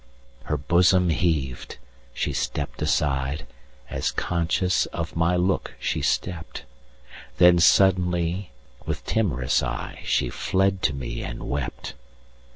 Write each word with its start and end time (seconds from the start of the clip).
Her 0.45 0.57
bosom 0.57 1.11
heaved—she 1.11 2.33
stepp'd 2.33 2.81
aside, 2.81 3.45
As 3.87 4.09
conscious 4.11 4.87
of 4.87 5.15
my 5.15 5.35
look 5.35 5.75
she 5.79 6.01
stept—Then 6.01 7.59
suddenly, 7.59 8.49
with 8.83 9.05
timorous 9.05 9.61
eyeShe 9.61 10.33
fled 10.33 10.81
to 10.81 10.93
me 10.93 11.21
and 11.21 11.43
wept. 11.47 11.93